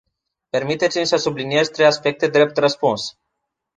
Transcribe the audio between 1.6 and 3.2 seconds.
trei aspecte drept răspuns.